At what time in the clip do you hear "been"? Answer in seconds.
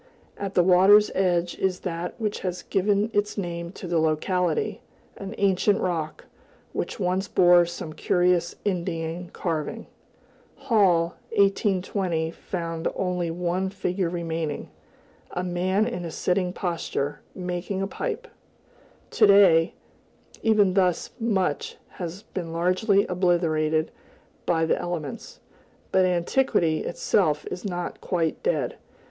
22.23-22.51